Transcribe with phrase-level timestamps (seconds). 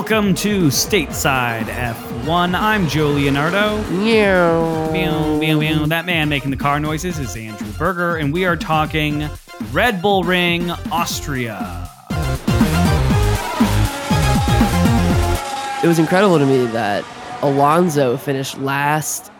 [0.00, 2.58] Welcome to Stateside F1.
[2.58, 3.82] I'm Joe Leonardo.
[3.90, 5.58] Meow, meow, meow.
[5.58, 5.84] Meow.
[5.84, 9.28] That man making the car noises is Andrew Berger, and we are talking
[9.72, 11.86] Red Bull Ring, Austria.
[15.84, 17.04] It was incredible to me that
[17.42, 19.30] Alonso finished last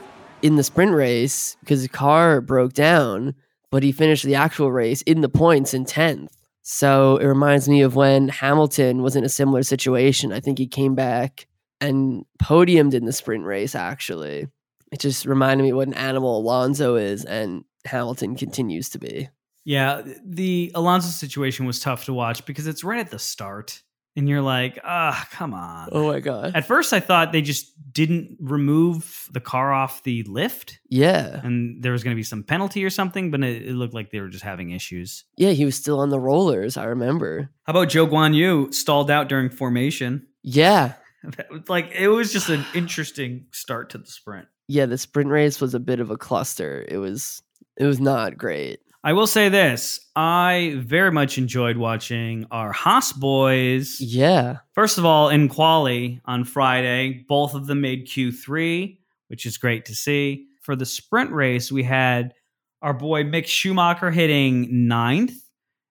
[0.42, 3.34] in the sprint race because the car broke down,
[3.70, 6.28] but he finished the actual race in the points in 10th.
[6.62, 10.32] So it reminds me of when Hamilton was in a similar situation.
[10.32, 11.46] I think he came back
[11.80, 14.46] and podiumed in the sprint race, actually.
[14.92, 19.28] It just reminded me what an animal Alonso is and Hamilton continues to be.
[19.64, 23.83] Yeah, the Alonso situation was tough to watch because it's right at the start
[24.16, 25.88] and you're like, ah, come on.
[25.92, 26.52] Oh my god.
[26.55, 31.41] At first, I thought they just didn't remove the car off the lift, Yeah.
[31.42, 34.10] and there was going to be some penalty or something, but it, it looked like
[34.10, 35.24] they were just having issues.
[35.36, 37.50] Yeah, he was still on the rollers, I remember.
[37.64, 40.27] How about Zhou Guanyu stalled out during formation?
[40.42, 40.94] Yeah.
[41.69, 44.48] Like it was just an interesting start to the sprint.
[44.69, 46.83] Yeah, the sprint race was a bit of a cluster.
[46.88, 47.42] It was
[47.77, 48.81] it was not great.
[49.03, 54.01] I will say this: I very much enjoyed watching our Haas boys.
[54.01, 54.59] Yeah.
[54.75, 59.87] First of all, in quali on Friday, both of them made Q3, which is great
[59.87, 60.47] to see.
[60.61, 62.34] For the sprint race, we had
[62.83, 65.34] our boy Mick Schumacher hitting ninth,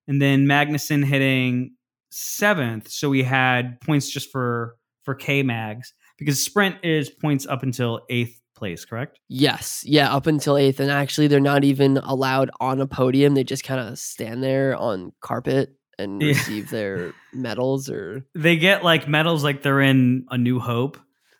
[0.07, 1.75] and then Magnussen hitting
[2.11, 2.89] seventh.
[2.89, 8.01] So we had points just for for K Mags because sprint is points up until
[8.09, 9.19] eighth place, correct?
[9.27, 9.81] Yes.
[9.85, 13.33] Yeah, up until 8th and actually they're not even allowed on a podium.
[13.33, 16.27] They just kind of stand there on carpet and Yeah.
[16.29, 20.97] receive their medals or They get like medals like they're in A New Hope,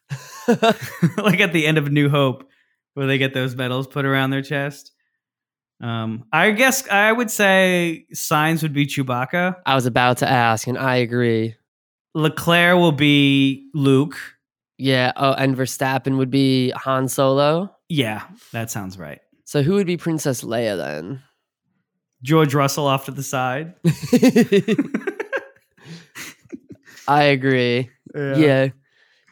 [0.47, 2.44] like at the end of New Hope,
[2.95, 4.92] where they get those medals put around their chest.
[5.81, 9.56] Um, I guess I would say Sainz would be Chewbacca.
[9.66, 11.56] I was about to ask and I agree.
[12.16, 14.18] Leclerc will be Luke.
[14.79, 17.75] Yeah, oh and Verstappen would be Han Solo.
[17.90, 18.23] Yeah,
[18.53, 19.19] that sounds right.
[19.44, 21.22] So who would be Princess Leia then?
[22.23, 23.73] George Russell off to the side.
[27.07, 27.90] I agree.
[28.16, 28.69] Yeah.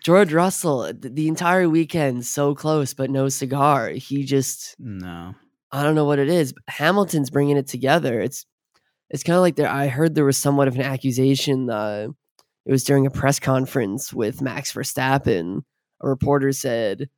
[0.04, 3.90] George Russell, the entire weekend, so close, but no cigar.
[3.90, 5.36] He just, No.
[5.72, 6.54] I don't know what it is.
[6.68, 8.22] Hamilton's bringing it together.
[8.22, 8.46] It's,
[9.10, 9.70] it's kind of like there.
[9.70, 11.70] I heard there was somewhat of an accusation.
[11.70, 12.08] Uh,
[12.68, 15.62] it was during a press conference with Max Verstappen.
[16.02, 17.10] A reporter said,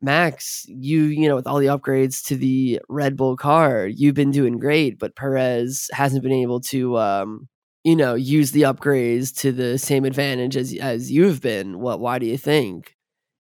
[0.00, 4.30] "Max, you, you know, with all the upgrades to the Red Bull car, you've been
[4.30, 7.48] doing great, but Perez hasn't been able to." Um,
[7.84, 11.80] you know, use the upgrades to the same advantage as as you've been.
[11.80, 12.00] What?
[12.00, 12.94] Why do you think?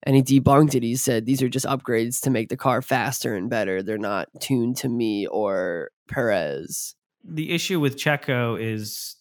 [0.03, 0.83] And he debunked it.
[0.83, 3.83] He said these are just upgrades to make the car faster and better.
[3.83, 6.95] They're not tuned to me or Perez.
[7.23, 9.17] The issue with Checo is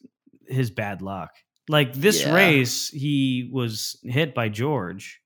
[0.46, 1.30] his bad luck.
[1.68, 2.34] Like this Yeah.
[2.34, 5.20] race, he was hit by George.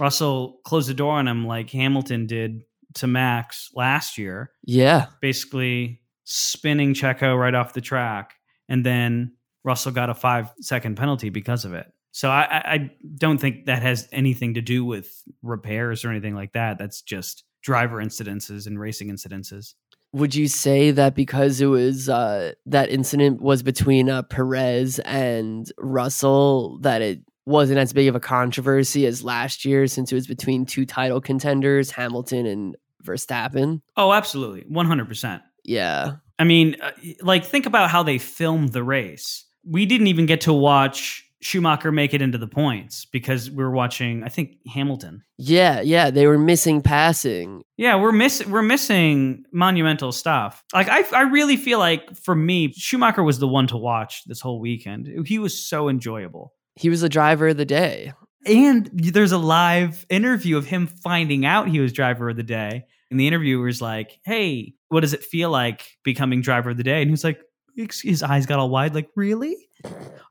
[0.00, 2.64] Russell closed the door on him like Hamilton did
[2.94, 4.50] to Max last year.
[4.64, 8.34] Yeah, basically spinning Checo right off the track,
[8.68, 9.32] and then
[9.64, 11.86] Russell got a five second penalty because of it.
[12.12, 16.34] So I, I, I don't think that has anything to do with repairs or anything
[16.34, 16.78] like that.
[16.78, 19.74] That's just driver incidences and racing incidences.
[20.16, 25.70] Would you say that because it was uh, that incident was between uh, Perez and
[25.76, 30.26] Russell that it wasn't as big of a controversy as last year since it was
[30.26, 33.82] between two title contenders, Hamilton and Verstappen?
[33.98, 35.42] Oh, absolutely, one hundred percent.
[35.64, 39.44] Yeah, I mean, uh, like think about how they filmed the race.
[39.66, 43.70] We didn't even get to watch Schumacher make it into the points because we were
[43.70, 45.22] watching, I think, Hamilton.
[45.36, 46.10] yeah, yeah.
[46.10, 47.62] They were missing passing.
[47.76, 50.64] Yeah, we're missing we're missing monumental stuff.
[50.72, 54.40] Like I I really feel like for me, Schumacher was the one to watch this
[54.40, 55.08] whole weekend.
[55.26, 56.54] He was so enjoyable.
[56.74, 58.12] He was the driver of the day.
[58.46, 62.84] And there's a live interview of him finding out he was driver of the day.
[63.10, 67.02] And the interviewer's like, "Hey, what does it feel like becoming driver of the day?"
[67.02, 67.40] And he's like,
[67.76, 69.56] his his eyes got all wide, like, "Really?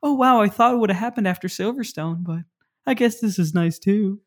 [0.02, 2.40] Oh wow, I thought it would have happened after Silverstone, but
[2.86, 4.20] I guess this is nice too."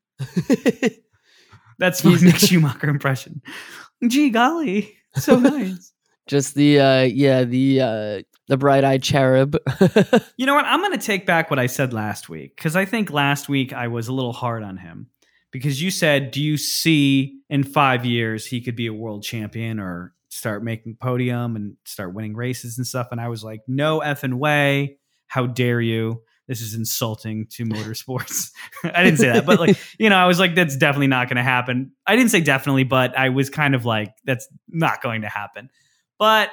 [1.80, 3.42] That's my Mick Schumacher impression.
[4.06, 5.94] Gee golly, so nice.
[6.28, 9.56] Just the uh, yeah the uh, the bright eyed cherub.
[10.38, 10.66] You know what?
[10.66, 13.74] I'm going to take back what I said last week because I think last week
[13.74, 15.08] I was a little hard on him
[15.52, 19.80] because you said, Do you see in five years he could be a world champion
[19.80, 23.08] or start making podium and start winning races and stuff?
[23.12, 24.99] And I was like, No effing way.
[25.30, 26.22] How dare you?
[26.48, 28.52] This is insulting to motorsports.
[28.84, 31.38] I didn't say that, but like, you know, I was like, that's definitely not going
[31.38, 31.92] to happen.
[32.08, 35.70] I didn't say definitely, but I was kind of like, that's not going to happen.
[36.18, 36.50] But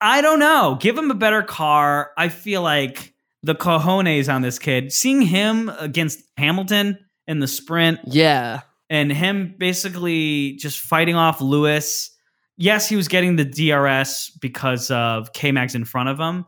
[0.00, 0.78] I don't know.
[0.80, 2.12] Give him a better car.
[2.16, 3.12] I feel like
[3.42, 4.92] the cojones on this kid.
[4.92, 8.60] Seeing him against Hamilton in the sprint Yeah.
[8.88, 12.10] and him basically just fighting off Lewis.
[12.56, 16.44] Yes, he was getting the DRS because of K Mags in front of him.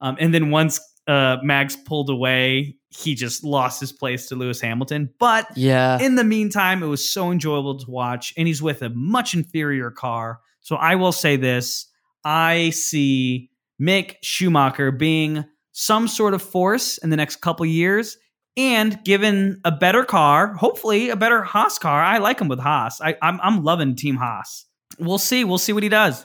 [0.00, 4.60] Um, and then once uh, Mags pulled away, he just lost his place to Lewis
[4.60, 5.10] Hamilton.
[5.18, 5.98] But Yeah.
[6.00, 9.90] in the meantime, it was so enjoyable to watch, and he's with a much inferior
[9.90, 10.40] car.
[10.60, 11.86] So I will say this
[12.24, 18.16] I see Mick Schumacher being some sort of force in the next couple years.
[18.56, 23.00] And given a better car, hopefully a better Haas car, I like him with Haas.
[23.00, 24.64] I, I'm I'm loving Team Haas.
[24.98, 25.42] We'll see.
[25.42, 26.24] We'll see what he does.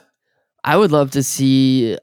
[0.62, 1.98] I would love to see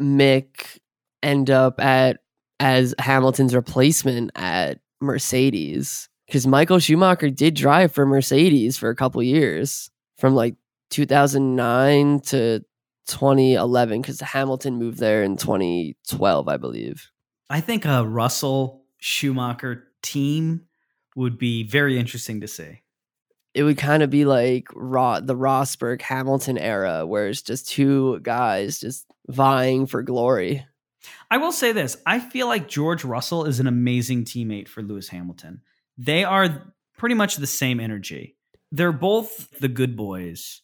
[0.00, 0.78] Mick
[1.22, 2.18] end up at
[2.60, 9.22] as Hamilton's replacement at Mercedes because Michael Schumacher did drive for Mercedes for a couple
[9.22, 10.56] years from like
[10.90, 12.60] 2009 to
[13.06, 17.10] 2011 because Hamilton moved there in 2012, I believe.
[17.50, 20.66] I think a Russell Schumacher team
[21.16, 22.82] would be very interesting to see.
[23.54, 28.20] It would kind of be like Ro- the Rosberg Hamilton era, where it's just two
[28.20, 30.66] guys just vying for glory.
[31.30, 31.96] I will say this.
[32.06, 35.62] I feel like George Russell is an amazing teammate for Lewis Hamilton.
[35.96, 38.36] They are pretty much the same energy.
[38.72, 40.62] They're both the good boys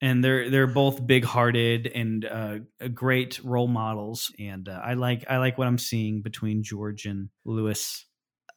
[0.00, 2.58] and they're they're both big-hearted and uh,
[2.92, 7.28] great role models and uh, I like I like what I'm seeing between George and
[7.44, 8.04] Lewis.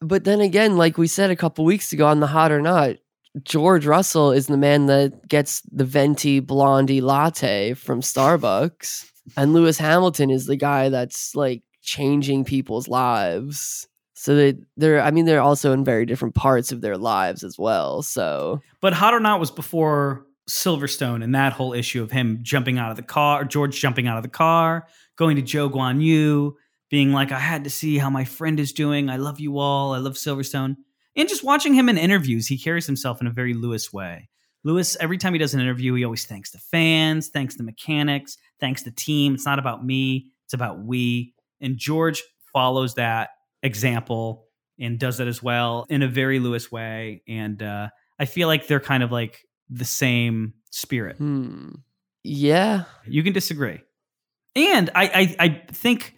[0.00, 2.96] But then again, like we said a couple weeks ago on the Hot or Not,
[3.42, 9.78] George Russell is the man that gets the venti blondie latte from Starbucks, and Lewis
[9.78, 13.88] Hamilton is the guy that's like changing people's lives.
[14.14, 17.58] So they they're I mean they're also in very different parts of their lives as
[17.58, 18.02] well.
[18.02, 22.78] So But Hot or Not was before Silverstone and that whole issue of him jumping
[22.78, 24.86] out of the car, George jumping out of the car,
[25.16, 26.54] going to Zhou Guanyu,
[26.90, 29.10] being like, I had to see how my friend is doing.
[29.10, 29.92] I love you all.
[29.92, 30.76] I love Silverstone.
[31.14, 34.28] And just watching him in interviews, he carries himself in a very Lewis way.
[34.68, 38.36] Lewis, every time he does an interview, he always thanks the fans, thanks the mechanics,
[38.60, 39.34] thanks the team.
[39.34, 41.32] It's not about me, it's about we.
[41.58, 42.22] And George
[42.52, 43.30] follows that
[43.62, 44.44] example
[44.78, 47.22] and does that as well in a very Lewis way.
[47.26, 47.88] And uh,
[48.20, 51.16] I feel like they're kind of like the same spirit.
[51.16, 51.70] hmm.
[52.22, 52.84] Yeah.
[53.06, 53.80] You can disagree.
[54.54, 56.14] And I, I, I think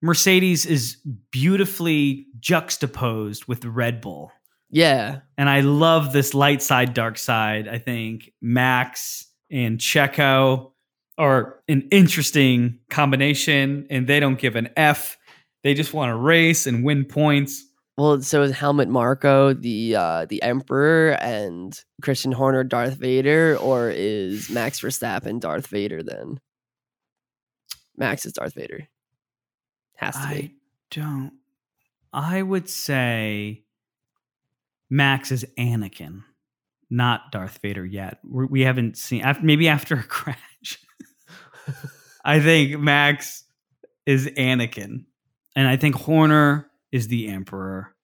[0.00, 0.98] Mercedes is
[1.32, 4.30] beautifully juxtaposed with Red Bull.
[4.70, 5.20] Yeah.
[5.36, 7.68] And I love this light side, dark side.
[7.68, 10.72] I think Max and Checo
[11.16, 15.16] are an interesting combination, and they don't give an F.
[15.64, 17.64] They just want to race and win points.
[17.96, 23.90] Well, so is Helmut Marko the uh, the Emperor and Christian Horner Darth Vader, or
[23.90, 26.38] is Max Verstappen Darth Vader then?
[27.96, 28.86] Max is Darth Vader.
[29.96, 30.54] Has to I be.
[30.92, 31.32] don't.
[32.12, 33.64] I would say
[34.90, 36.22] Max is Anakin,
[36.90, 38.18] not Darth Vader yet.
[38.24, 40.38] We're, we haven't seen after, maybe after a crash.
[42.24, 43.44] I think Max
[44.06, 45.04] is Anakin,
[45.54, 47.94] and I think Horner is the Emperor,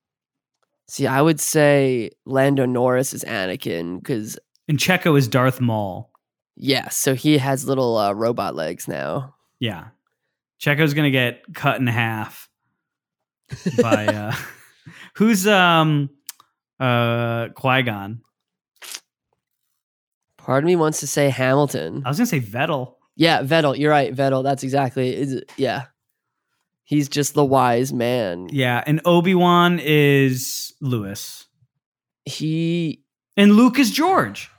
[0.87, 4.39] See, I would say Lando Norris is Anakin because
[4.69, 6.11] and Checo is Darth Maul.
[6.57, 9.35] yeah, so he has little uh, robot legs now.
[9.61, 9.89] Yeah,
[10.61, 12.51] Checo's gonna get cut in half
[13.81, 14.35] by uh,
[15.15, 16.11] who's um
[16.81, 18.21] uh Qui Gon.
[20.39, 22.03] Part of me wants to say Hamilton.
[22.05, 22.95] I was gonna say Vettel.
[23.17, 23.79] Yeah, Vettel.
[23.79, 24.43] You're right, Vettel.
[24.43, 25.43] That's exactly.
[25.57, 25.85] Yeah,
[26.83, 28.49] he's just the wise man.
[28.51, 31.47] Yeah, and Obi Wan is Lewis,
[32.25, 33.05] He
[33.37, 34.51] and Luke is George.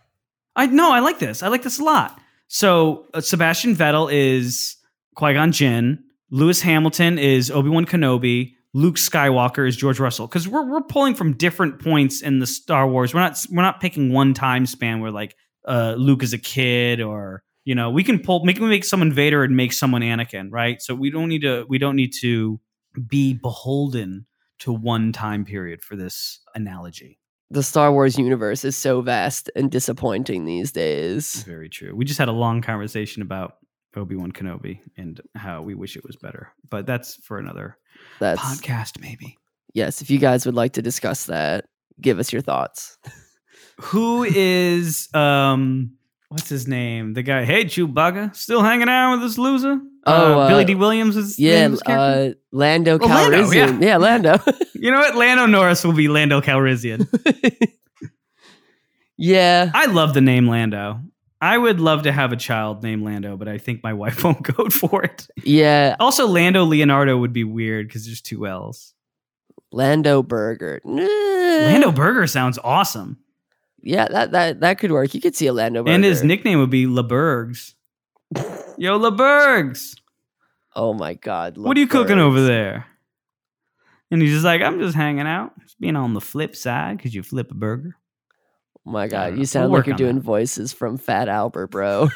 [0.56, 1.44] I no, I like this.
[1.44, 2.20] I like this a lot.
[2.48, 4.78] So uh, Sebastian Vettel is
[5.16, 6.04] Qui Gon Jinn.
[6.32, 8.54] Lewis Hamilton is Obi Wan Kenobi.
[8.76, 10.28] Luke Skywalker is George Russell.
[10.28, 13.14] Because we're we're pulling from different points in the Star Wars.
[13.14, 15.34] We're not we're not picking one time span where like
[15.66, 19.14] uh, Luke is a kid or you know we can pull make me make someone
[19.14, 20.82] Vader and make someone Anakin, right?
[20.82, 22.60] So we don't need to we don't need to
[23.08, 24.26] be beholden
[24.60, 27.18] to one time period for this analogy.
[27.50, 31.44] the Star Wars universe is so vast and disappointing these days.
[31.44, 31.96] Very true.
[31.96, 33.54] We just had a long conversation about
[33.96, 37.78] Obi Wan Kenobi and how we wish it was better, but that's for another
[38.20, 39.38] That's podcast, maybe.
[39.74, 40.02] yes.
[40.02, 41.66] If you guys would like to discuss that,
[42.02, 42.98] give us your thoughts.
[43.82, 45.92] Who is um
[46.30, 47.14] what's his name?
[47.14, 49.80] The guy, hey Chewbacca, still hanging out with this loser?
[50.08, 53.82] Oh, uh, Billy Dee Williams is Yeah, name of his uh, Lando Oh, Lando, Calrissian.
[53.82, 53.98] yeah.
[54.08, 54.38] Lando.
[54.76, 55.16] you know what?
[55.16, 57.08] Lando Norris will be Lando Calrissian.
[59.18, 61.02] yeah, I love the name Lando.
[61.42, 64.42] I would love to have a child named Lando, but I think my wife won't
[64.42, 65.28] go for it.
[65.44, 68.94] Yeah, Also, Lando Leonardo would be weird because there's two L's.
[69.72, 70.80] Lando Burger.
[70.86, 73.18] Lando Burger sounds awesome.
[73.82, 75.14] Yeah, that that that could work.
[75.14, 75.94] You could see a Lando Burger.
[75.94, 77.74] And his nickname would be LeBurgs.
[78.78, 79.96] Yo, LeBurgs,
[80.76, 81.58] Oh my god.
[81.58, 82.88] what are you cooking over there?
[84.12, 87.14] And he's just like, I'm just hanging out, just being on the flip side because
[87.14, 87.96] you flip a burger.
[88.88, 90.24] Oh my god, you sound We'll like you're doing that.
[90.24, 92.10] voices from Fat Albert, bro.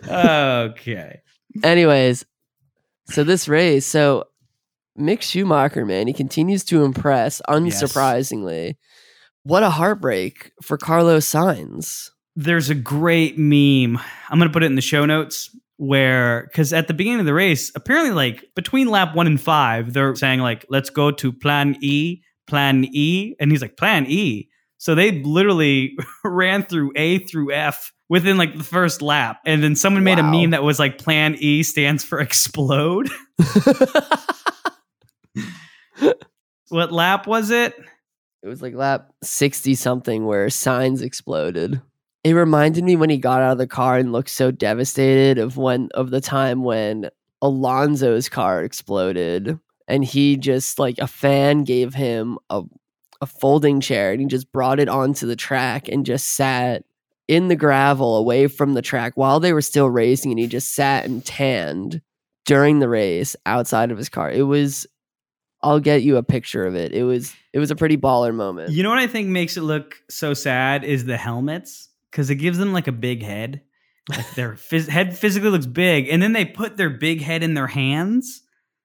[0.08, 1.20] okay.
[1.62, 2.24] Anyways,
[3.10, 4.24] so this race, so
[4.98, 8.76] Mick Schumacher, man, he continues to impress, unsurprisingly.
[9.44, 12.10] What a heartbreak for Carlos Sainz.
[12.34, 14.00] There's a great meme.
[14.28, 17.26] I'm going to put it in the show notes where, because at the beginning of
[17.26, 21.32] the race, apparently, like between lap one and five, they're saying, like, let's go to
[21.32, 23.36] plan E, plan E.
[23.38, 24.48] And he's like, plan E.
[24.78, 29.40] So they literally ran through A through F within like the first lap.
[29.44, 33.10] And then someone made a meme that was like, plan E stands for explode.
[36.68, 37.74] what lap was it?
[38.42, 41.82] It was like lap 60 something where Sainz exploded.
[42.24, 45.56] It reminded me when he got out of the car and looked so devastated of
[45.56, 47.10] when of the time when
[47.42, 52.62] Alonso's car exploded and he just like a fan gave him a
[53.20, 56.84] a folding chair and he just brought it onto the track and just sat
[57.26, 60.72] in the gravel away from the track while they were still racing and he just
[60.72, 62.00] sat and tanned
[62.46, 64.30] during the race outside of his car.
[64.30, 64.86] It was
[65.62, 66.92] I'll get you a picture of it.
[66.92, 68.70] It was it was a pretty baller moment.
[68.70, 72.36] You know what I think makes it look so sad is the helmets because it
[72.36, 73.62] gives them like a big head.
[74.08, 77.54] Like their phys- head physically looks big, and then they put their big head in
[77.54, 78.42] their hands.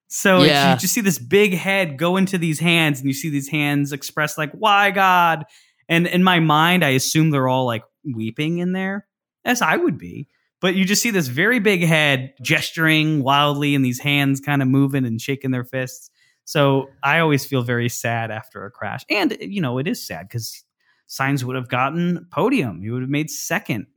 [0.07, 0.73] So Yeah.
[0.73, 3.91] you just see this big head go into these hands, and you see these hands
[3.91, 5.45] express like "Why God?"
[5.89, 9.07] And in my mind, I assume they're all like weeping in there,
[9.43, 10.27] as I would be.
[10.61, 14.67] But you just see this very big head gesturing wildly, and these hands kind of
[14.67, 16.09] moving and shaking their fists.
[16.45, 19.03] So I always feel very sad after a crash.
[19.09, 20.63] And, you know, it is sad because
[21.09, 22.81] Sainz would have gotten podium.
[22.81, 23.87] He would have made second.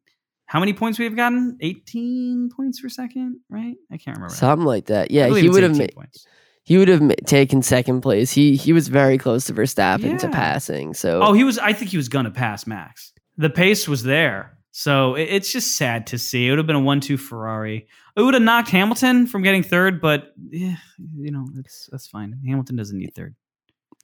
[0.46, 1.58] How many points we have gotten?
[1.60, 3.74] 18 points for second, right?
[3.90, 4.34] I can't remember.
[4.34, 5.10] Something like that.
[5.10, 6.26] Yeah, he would have 18 ma- points.
[6.62, 8.30] he would have ma- taken second place.
[8.32, 10.94] He he was very close to Verstappen to passing.
[10.94, 13.12] So Oh, he was, I think he was going to pass Max.
[13.36, 14.56] The pace was there.
[14.70, 16.46] So it, it's just sad to see.
[16.46, 17.88] It would have been a 1 2 Ferrari.
[18.16, 20.76] It would have knocked Hamilton from getting third, but, yeah,
[21.18, 22.38] you know, that's, that's fine.
[22.46, 23.34] Hamilton doesn't need third.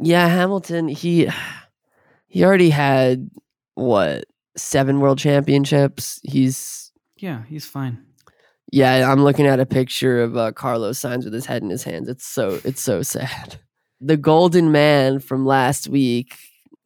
[0.00, 1.28] yeah, Hamilton he
[2.26, 3.30] he already had
[3.74, 4.24] what
[4.56, 6.20] seven world championships.
[6.22, 8.04] He's Yeah, he's fine.
[8.70, 9.10] yeah.
[9.10, 12.08] I'm looking at a picture of uh, Carlos Sainz with his head in his hands.
[12.08, 13.56] It's so it's so sad.
[14.00, 16.34] The Golden Man from last week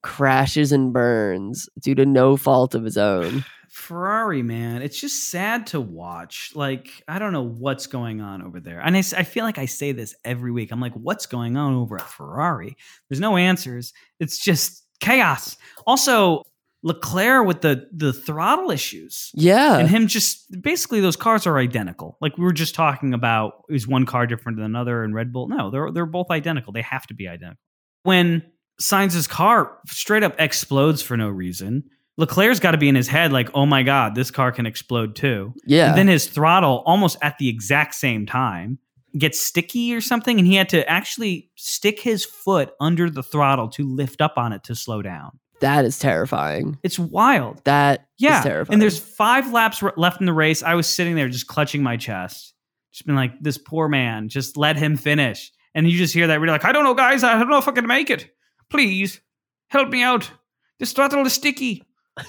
[0.03, 3.45] crashes and burns due to no fault of his own.
[3.71, 6.53] Ferrari, man, it's just sad to watch.
[6.55, 8.81] Like, I don't know what's going on over there.
[8.81, 10.71] And I feel like I say this every week.
[10.73, 12.77] I'm like, what's going on over at Ferrari?
[13.09, 13.93] There's no answers.
[14.21, 15.57] It's just chaos.
[15.87, 16.43] Also,
[16.83, 19.31] Leclerc with the the throttle issues.
[19.35, 22.17] Yeah, And him just basically those cars are identical.
[22.21, 25.49] Like we were just talking about is one car different than another in Red Bull?
[25.49, 26.73] No, they're they're both identical.
[26.73, 27.61] They have to be identical.
[28.03, 28.43] When
[28.81, 31.85] Sainz's car straight up explodes for no reason,
[32.19, 35.17] Leclerc's got to be in his head like, "Oh my god, this car can explode
[35.17, 35.89] too." yeah.
[35.89, 38.79] And then his throttle almost at the exact same time
[39.19, 43.69] gets sticky or something and he had to actually stick his foot under the throttle
[43.69, 45.39] to lift up on it to slow down.
[45.61, 46.79] That is terrifying.
[46.83, 47.65] It's wild.
[47.65, 48.75] That Yeah, terrifying.
[48.75, 50.63] and there's five laps re- left in the race.
[50.63, 52.55] I was sitting there just clutching my chest,
[52.93, 56.41] just been like, "This poor man, just let him finish." And you just hear that,
[56.41, 57.23] we're like, "I don't know, guys.
[57.25, 58.31] I don't know if I can make it.
[58.71, 59.21] Please
[59.69, 60.31] help me out.
[60.79, 61.83] This throttle is sticky."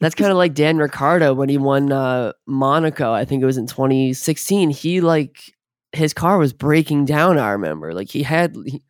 [0.00, 3.12] That's kind of like Dan Ricciardo when he won uh, Monaco.
[3.12, 4.70] I think it was in 2016.
[4.70, 5.52] He like
[5.92, 7.38] his car was breaking down.
[7.38, 8.82] I remember like he had he,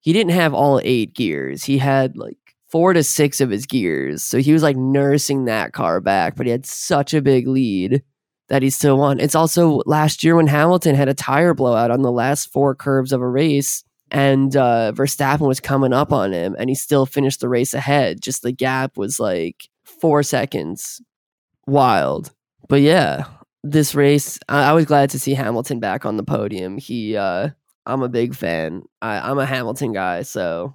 [0.00, 1.64] he didn't have all eight gears.
[1.64, 2.38] He had like
[2.74, 4.24] four to six of his gears.
[4.24, 8.02] So he was like nursing that car back, but he had such a big lead
[8.48, 9.20] that he still won.
[9.20, 13.12] It's also last year when Hamilton had a tire blowout on the last four curves
[13.12, 13.84] of a race.
[14.10, 18.20] And uh, Verstappen was coming up on him, and he still finished the race ahead.
[18.20, 21.00] Just the gap was like four seconds.
[21.68, 22.32] Wild.
[22.68, 23.26] But yeah,
[23.62, 26.78] this race, I, I was glad to see Hamilton back on the podium.
[26.78, 27.50] He, uh,
[27.86, 28.82] I'm a big fan.
[29.00, 30.74] I, I'm a Hamilton guy, so.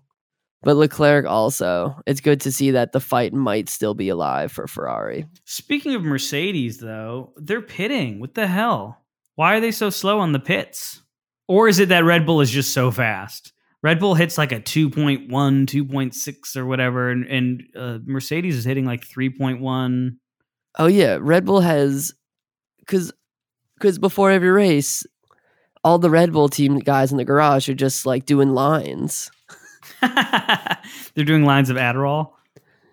[0.62, 2.02] But Leclerc also.
[2.06, 5.26] It's good to see that the fight might still be alive for Ferrari.
[5.46, 8.20] Speaking of Mercedes, though, they're pitting.
[8.20, 9.06] What the hell?
[9.36, 11.02] Why are they so slow on the pits?
[11.48, 13.54] Or is it that Red Bull is just so fast?
[13.82, 18.86] Red Bull hits like a 2.1, 2.6 or whatever, and, and uh, Mercedes is hitting
[18.86, 20.18] like 3.1.
[20.78, 22.14] Oh yeah, Red Bull has
[22.80, 23.14] because
[23.76, 25.06] because before every race,
[25.84, 29.32] all the Red Bull team guys in the garage are just like doing lines.
[31.14, 32.32] They're doing lines of Adderall.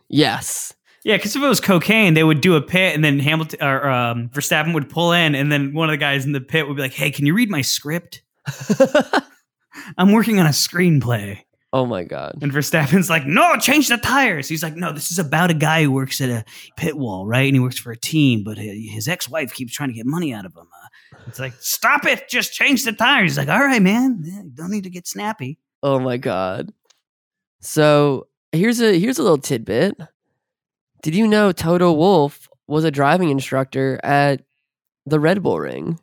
[0.09, 0.75] Yes.
[1.05, 3.89] Yeah, because if it was cocaine, they would do a pit, and then Hamilton or
[3.89, 6.75] um, Verstappen would pull in, and then one of the guys in the pit would
[6.75, 8.23] be like, "Hey, can you read my script?
[9.99, 12.39] I'm working on a screenplay." oh my god.
[12.41, 15.83] And Verstappen's like, "No, change the tires." He's like, "No, this is about a guy
[15.83, 16.45] who works at a
[16.77, 17.47] pit wall, right?
[17.47, 20.47] And he works for a team, but his ex-wife keeps trying to get money out
[20.47, 22.29] of him." Uh, it's like, "Stop it!
[22.29, 25.59] Just change the tires." He's like, "All right, man, yeah, don't need to get snappy."
[25.83, 26.73] Oh my god.
[27.61, 29.97] So here's a here's a little tidbit.
[31.03, 34.43] Did you know Toto Wolff was a driving instructor at
[35.05, 36.01] the Red Bull Ring?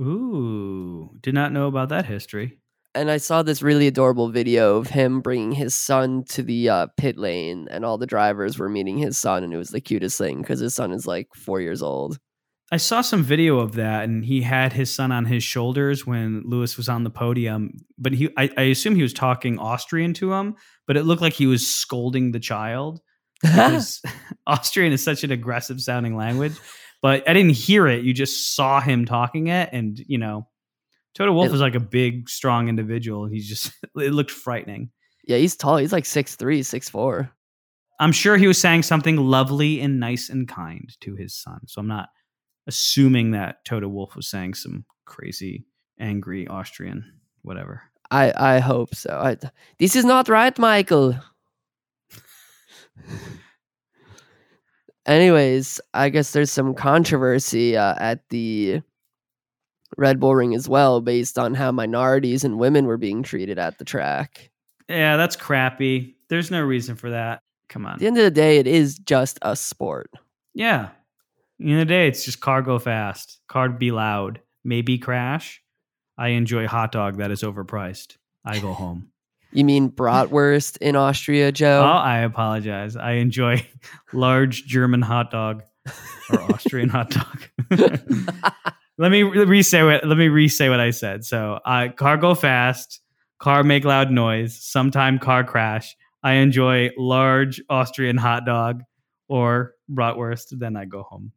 [0.00, 2.58] Ooh, did not know about that history.
[2.94, 6.86] And I saw this really adorable video of him bringing his son to the uh,
[6.96, 10.18] pit lane, and all the drivers were meeting his son, and it was the cutest
[10.18, 12.18] thing because his son is like four years old.
[12.72, 16.42] I saw some video of that, and he had his son on his shoulders when
[16.46, 17.74] Lewis was on the podium.
[17.98, 21.34] But he, I, I assume he was talking Austrian to him, but it looked like
[21.34, 23.00] he was scolding the child
[24.46, 26.54] Austrian is such an aggressive sounding language.
[27.02, 28.04] But I didn't hear it.
[28.04, 30.48] You just saw him talking it, and you know,
[31.14, 33.26] Toto Wolff It- is like a big, strong individual.
[33.26, 34.90] He's just it looked frightening.
[35.26, 35.76] yeah, he's tall.
[35.76, 37.30] He's like six three, six four.
[38.00, 41.60] I'm sure he was saying something lovely and nice and kind to his son.
[41.66, 42.08] So I'm not
[42.66, 45.64] assuming that Toto Wolff was saying some crazy,
[45.98, 47.82] angry Austrian, whatever.
[48.10, 49.10] I I hope so.
[49.10, 49.36] I,
[49.78, 51.16] this is not right, Michael.
[55.06, 58.82] Anyways, I guess there's some controversy uh, at the
[59.96, 63.78] Red Bull Ring as well, based on how minorities and women were being treated at
[63.78, 64.50] the track.
[64.88, 66.16] Yeah, that's crappy.
[66.28, 67.42] There's no reason for that.
[67.68, 67.94] Come on.
[67.94, 70.10] At the end of the day, it is just a sport.
[70.54, 70.90] Yeah.
[71.58, 75.62] In the, the day, it's just car go fast, car be loud, maybe crash.
[76.18, 78.16] I enjoy hot dog that is overpriced.
[78.44, 79.08] I go home.
[79.54, 81.82] You mean bratwurst in Austria, Joe?
[81.82, 82.96] Oh, I apologize.
[82.96, 83.66] I enjoy
[84.14, 85.62] large German hot dog
[86.30, 87.42] or Austrian hot dog.
[88.96, 91.26] let me re-say what let me re-say what I said.
[91.26, 93.00] So, uh, car go fast,
[93.38, 95.96] car make loud noise, sometime car crash.
[96.22, 98.84] I enjoy large Austrian hot dog
[99.28, 100.58] or bratwurst.
[100.58, 101.32] Then I go home.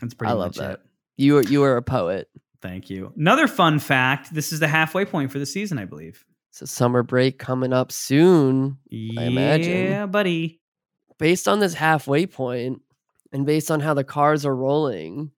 [0.00, 0.70] That's pretty I love much that.
[0.72, 0.80] it.
[1.16, 2.28] You are you are a poet.
[2.62, 3.12] Thank you.
[3.16, 6.24] Another fun fact: this is the halfway point for the season, I believe.
[6.50, 8.78] So summer break coming up soon.
[8.88, 9.84] yeah, imagine.
[9.86, 10.60] Yeah, buddy.
[11.18, 12.80] based on this halfway point
[13.32, 15.32] and based on how the cars are rolling,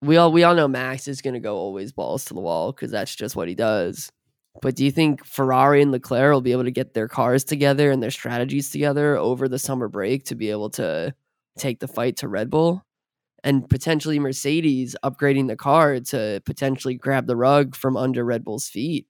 [0.00, 2.72] we all we all know Max is going to go always balls to the wall
[2.72, 4.10] because that's just what he does.
[4.62, 7.90] But do you think Ferrari and Leclerc will be able to get their cars together
[7.90, 11.14] and their strategies together over the summer break to be able to
[11.56, 12.84] take the fight to Red Bull?
[13.42, 18.68] And potentially Mercedes upgrading the car to potentially grab the rug from under Red Bull's
[18.68, 19.06] feet.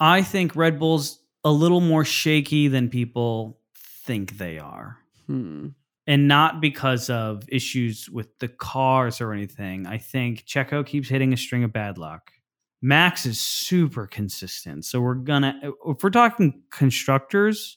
[0.00, 4.98] I think Red Bull's a little more shaky than people think they are.
[5.26, 5.68] Hmm.
[6.06, 9.86] And not because of issues with the cars or anything.
[9.86, 12.32] I think Checo keeps hitting a string of bad luck.
[12.80, 14.84] Max is super consistent.
[14.84, 17.76] So we're going to, if we're talking constructors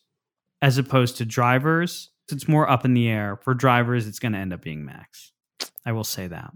[0.61, 3.37] as opposed to drivers, it's more up in the air.
[3.43, 5.31] For drivers, it's going to end up being Max.
[5.85, 6.51] I will say that.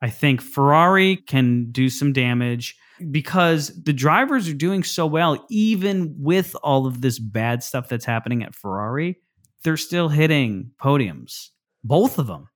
[0.00, 2.76] I think Ferrari can do some damage
[3.10, 8.04] because the drivers are doing so well, even with all of this bad stuff that's
[8.04, 9.20] happening at Ferrari,
[9.62, 11.50] they're still hitting podiums.
[11.84, 12.48] Both of them.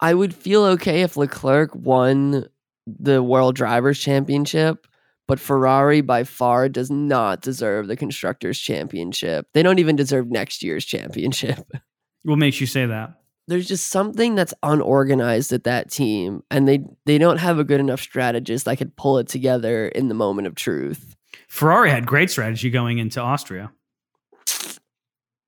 [0.00, 2.46] I would feel okay if Leclerc won
[2.86, 4.86] the World Drivers' Championship,
[5.28, 9.48] but Ferrari by far does not deserve the Constructors' Championship.
[9.54, 11.58] They don't even deserve next year's championship.
[12.22, 13.20] What makes you say that?
[13.46, 17.78] There's just something that's unorganized at that team, and they they don't have a good
[17.78, 21.14] enough strategist that could pull it together in the moment of truth.
[21.46, 23.70] Ferrari had great strategy going into Austria.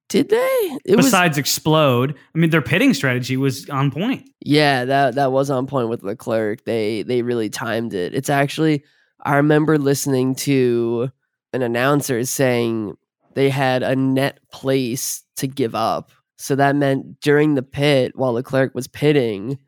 [0.09, 0.79] Did they?
[0.85, 4.31] It was Besides explode, I mean, their pitting strategy was on point.
[4.41, 6.65] Yeah, that that was on point with Leclerc.
[6.65, 8.15] They they really timed it.
[8.15, 8.85] It's actually
[9.25, 11.11] I remember listening to
[11.53, 12.95] an announcer saying
[13.35, 16.11] they had a net place to give up.
[16.37, 19.59] So that meant during the pit while Leclerc was pitting,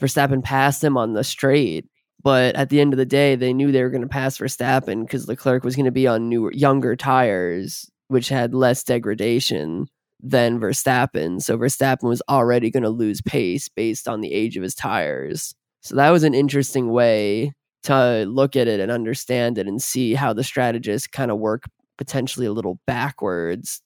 [0.00, 1.86] Verstappen passed him on the straight.
[2.22, 5.02] But at the end of the day, they knew they were going to pass Verstappen
[5.02, 9.86] because Leclerc was going to be on newer, younger tires, which had less degradation
[10.22, 11.40] than Verstappen.
[11.40, 15.54] So Verstappen was already going to lose pace based on the age of his tires.
[15.80, 20.14] So that was an interesting way to look at it and understand it and see
[20.14, 21.64] how the strategists kind of work
[21.98, 23.82] potentially a little backwards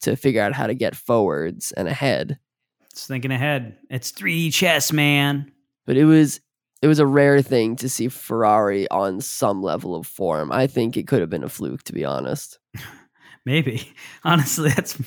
[0.00, 2.38] to figure out how to get forwards and ahead.
[2.90, 3.76] It's thinking ahead.
[3.90, 5.52] It's three chess, man.
[5.86, 6.40] But it was
[6.82, 10.52] it was a rare thing to see Ferrari on some level of form.
[10.52, 12.58] I think it could have been a fluke, to be honest.
[13.44, 13.92] Maybe.
[14.24, 15.00] Honestly, that's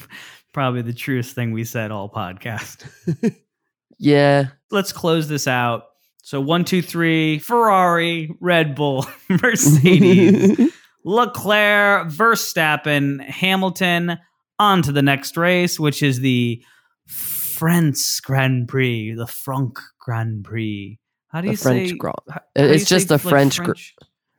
[0.54, 2.90] probably the truest thing we said all podcast.
[4.00, 4.48] yeah.
[4.72, 5.84] Let's close this out.
[6.22, 10.72] So one, two, three, Ferrari, Red Bull, Mercedes,
[11.04, 14.18] Leclerc, Verstappen, Hamilton,
[14.60, 16.64] on to the next race, which is the
[17.08, 21.00] France Grand Prix, the Franck Grand Prix.
[21.30, 21.96] How do the you French say?
[21.96, 22.16] Grand.
[22.30, 23.74] how- how It's just the French gr-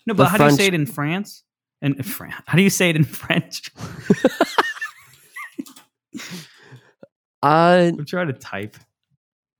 [0.07, 1.45] No, but how do you say it in France?
[1.83, 3.71] In France, how do you say it in French?
[7.43, 8.77] I I'm trying to type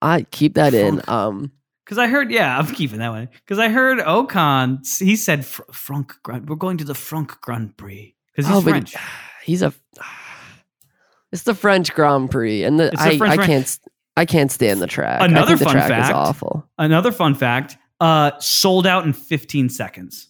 [0.03, 1.01] I keep that in.
[1.09, 1.53] Um,
[1.91, 2.31] because I heard.
[2.31, 4.87] Yeah, I'm keeping that one because I heard Ocon.
[5.03, 6.49] He said Fr- Franck Grand.
[6.49, 8.95] We're going to the Franck Grand Prix because he's oh, French.
[9.45, 9.75] he's a.
[11.33, 13.79] It's the French Grand Prix, and the, I, French I can't
[14.17, 15.21] I can't stand the track.
[15.23, 16.11] Another fun track fact.
[16.11, 16.69] is awful.
[16.77, 20.29] Another fun fact: uh, sold out in 15 seconds.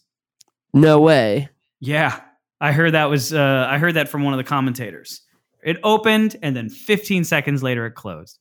[0.75, 1.49] No way.
[1.81, 2.20] Yeah,
[2.61, 3.33] I heard that was.
[3.33, 5.23] Uh, I heard that from one of the commentators.
[5.64, 8.38] It opened and then 15 seconds later it closed.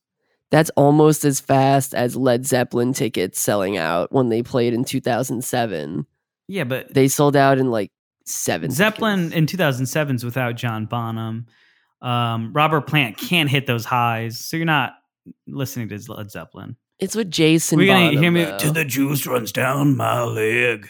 [0.51, 6.05] That's almost as fast as Led Zeppelin tickets selling out when they played in 2007.
[6.47, 7.91] Yeah, but They sold out in like
[8.25, 8.71] seven.
[8.71, 9.53] Zeppelin seconds.
[9.53, 11.45] in 2007's without John Bonham.
[12.01, 14.93] Um, Robert Plant can't hit those highs, so you're not
[15.47, 16.75] listening to Led Zeppelin.
[16.97, 17.77] It's with Jason.
[17.77, 18.57] We're gonna Bonham, hear me though.
[18.57, 20.87] till the juice runs down my leg.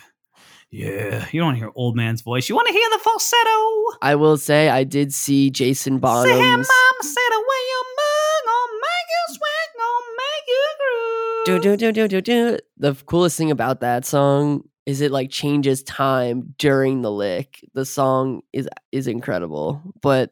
[0.72, 2.48] Yeah, you don't want to hear old man's voice.
[2.48, 3.98] You want to hear the falsetto.
[4.04, 6.30] I will say I did see Jason Bonham.
[6.32, 6.64] Say, mama
[7.02, 11.29] said away your mug, gonna make you sweat, gonna make you groove.
[11.46, 12.60] Do, do, do, do, do, do.
[12.78, 17.64] The coolest thing about that song is it like changes time during the lick.
[17.74, 19.82] The song is is incredible.
[20.02, 20.32] But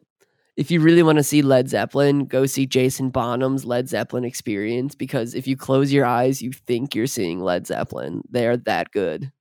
[0.57, 4.95] if you really want to see Led Zeppelin, go see Jason Bonham's Led Zeppelin experience
[4.95, 8.23] because if you close your eyes, you think you're seeing Led Zeppelin.
[8.29, 9.31] They are that good.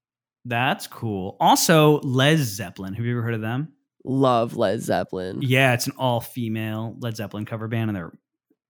[0.45, 1.37] That's cool.
[1.41, 2.95] Also, Lez Zeppelin.
[2.95, 3.73] Have you ever heard of them?
[4.05, 5.41] Love Led Zeppelin.
[5.43, 8.13] Yeah, it's an all-female Led Zeppelin cover band, and they're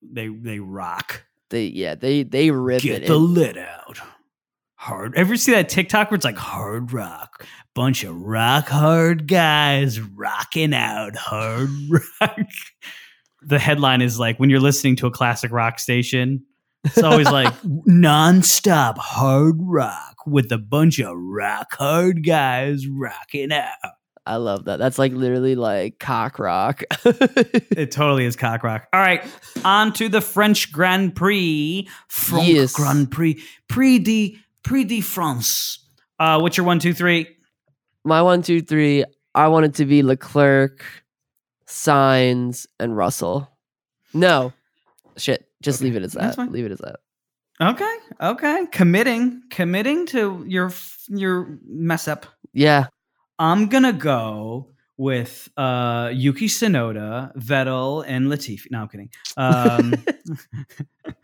[0.00, 1.24] they they rock.
[1.50, 3.06] They yeah, they they rip Get it.
[3.06, 3.34] the in.
[3.34, 3.98] lid out.
[4.76, 5.14] Hard.
[5.16, 7.44] Ever see that TikTok where it's like hard rock?
[7.74, 11.68] Bunch of rock hard guys rocking out hard
[12.20, 12.38] rock.
[13.42, 16.44] The headline is like when you're listening to a classic rock station,
[16.84, 23.72] it's always like nonstop hard rock with a bunch of rock hard guys rocking out.
[24.26, 24.78] I love that.
[24.78, 26.82] That's like literally like cock rock.
[27.04, 28.88] It totally is cock rock.
[28.92, 29.22] All right,
[29.64, 31.88] on to the French Grand Prix.
[32.08, 32.72] French Yes.
[32.72, 33.42] Grand Prix.
[33.68, 35.78] Prix de Prix de France.
[36.18, 37.28] Uh, what's your one, two, three?
[38.04, 39.04] My one, two, three.
[39.34, 40.82] I want it to be Leclerc,
[41.68, 43.50] Sainz, and Russell.
[44.14, 44.52] No,
[45.16, 45.46] shit.
[45.62, 46.38] Just Okay, leave it as that.
[46.50, 46.96] Leave it as that.
[47.60, 48.66] Okay, okay.
[48.72, 50.72] Committing, committing to your
[51.08, 52.26] your mess up.
[52.52, 52.86] Yeah.
[53.38, 58.70] I'm gonna go with uh, Yuki Tsunoda, Vettel, and Latifi.
[58.70, 59.10] No, I'm kidding.
[59.36, 59.94] Um,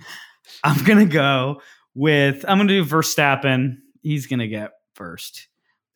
[0.65, 1.61] I'm gonna go
[1.95, 3.79] with I'm gonna do Verstappen.
[4.03, 5.49] He's gonna get first,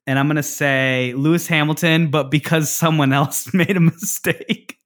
[0.07, 4.79] and I'm gonna say Lewis Hamilton, but because someone else made a mistake.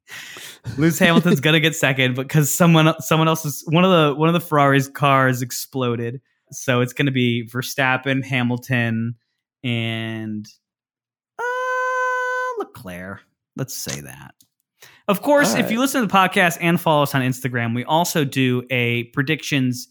[0.77, 4.29] Lewis Hamilton's gonna get second, but because someone someone else is one of the one
[4.29, 9.15] of the Ferrari's cars exploded, so it's gonna be Verstappen, Hamilton,
[9.63, 10.47] and
[12.75, 13.21] Leclerc.
[13.57, 14.35] Let's say that.
[15.09, 17.85] Of course, All if you listen to the podcast and follow us on Instagram, we
[17.85, 19.89] also do a predictions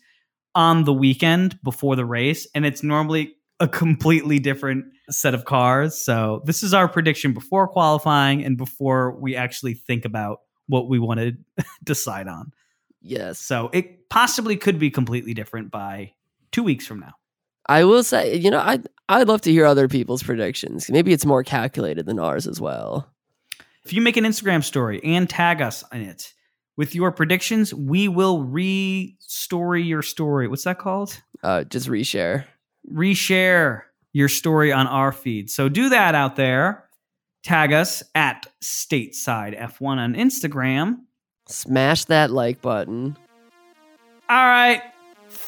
[0.56, 6.00] on the weekend before the race, and it's normally a completely different set of cars.
[6.00, 11.00] So this is our prediction before qualifying and before we actually think about what we
[11.00, 11.34] want to
[11.84, 12.52] decide on.
[13.02, 13.40] Yes.
[13.40, 16.14] So it possibly could be completely different by
[16.52, 17.14] two weeks from now.
[17.68, 18.80] I will say, you know, I
[19.12, 20.88] I'd love to hear other people's predictions.
[20.88, 23.12] Maybe it's more calculated than ours as well.
[23.84, 26.32] If you make an Instagram story and tag us in it
[26.78, 30.48] with your predictions, we will re-story your story.
[30.48, 31.20] What's that called?
[31.42, 32.46] Uh, just reshare.
[32.94, 33.82] Reshare
[34.14, 35.50] your story on our feed.
[35.50, 36.86] So do that out there.
[37.42, 40.98] Tag us at Stateside F1 on Instagram.
[41.48, 43.18] Smash that like button.
[44.30, 44.84] All right.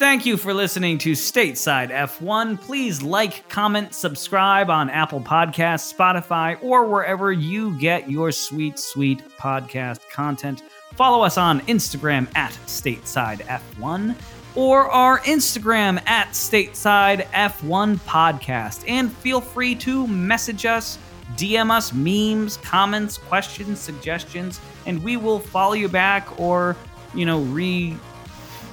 [0.02, 2.60] Thank you for listening to Stateside F1.
[2.60, 9.22] Please like, comment, subscribe on Apple Podcasts, Spotify, or wherever you get your sweet, sweet
[9.38, 10.64] podcast content.
[10.96, 14.16] Follow us on Instagram at Stateside F1
[14.56, 18.84] or our Instagram at Stateside F1 Podcast.
[18.88, 20.98] And feel free to message us
[21.36, 26.76] DM us memes, comments, questions, suggestions, and we will follow you back or,
[27.14, 27.96] you know, re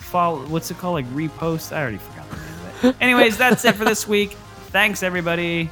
[0.09, 0.95] follow what's it called?
[0.95, 1.75] Like repost?
[1.75, 2.95] I already forgot the name of it.
[3.01, 4.31] Anyways, that's it for this week.
[4.71, 5.69] Thanks everybody.